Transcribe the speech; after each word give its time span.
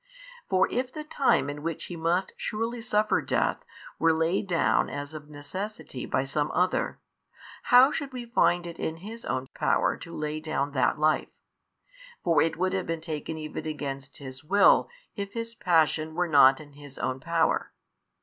For 0.49 0.67
if 0.71 0.91
the 0.91 1.03
time 1.03 1.47
in 1.47 1.61
which 1.61 1.85
He 1.85 1.95
must 1.95 2.33
surely 2.35 2.81
suffer 2.81 3.21
death, 3.21 3.63
were 3.99 4.11
laid 4.15 4.47
down 4.47 4.89
as 4.89 5.13
of 5.13 5.29
necessity 5.29 6.07
by 6.07 6.23
some 6.23 6.49
other, 6.55 6.99
how 7.65 7.91
should 7.91 8.11
we 8.11 8.25
find 8.25 8.65
it 8.65 8.79
in 8.79 8.97
His 9.05 9.23
own 9.25 9.45
power 9.53 9.95
to 9.97 10.17
lay 10.17 10.39
down 10.39 10.71
that 10.71 10.97
Life? 10.97 11.29
for 12.23 12.41
it 12.41 12.57
would 12.57 12.73
have 12.73 12.87
been 12.87 12.99
taken 12.99 13.37
even 13.37 13.67
against 13.67 14.17
His 14.17 14.43
will, 14.43 14.89
if 15.15 15.33
His 15.33 15.53
Passion 15.53 16.15
were 16.15 16.27
not 16.27 16.59
in 16.59 16.73
His 16.73 16.97
own 16.97 17.19
power. 17.19 17.71